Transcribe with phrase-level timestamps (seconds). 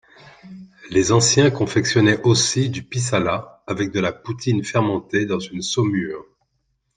[0.89, 6.25] Les anciens confectionnaient aussi du pissalat avec de la poutine fermentée dans une saumure.